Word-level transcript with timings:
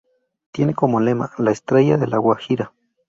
Tiene 0.51 0.73
como 0.73 0.99
lema: 0.99 1.29
"La 1.37 1.51
Estrella 1.51 1.95
de 1.95 2.07
La 2.07 2.17
Guajira". 2.17 2.73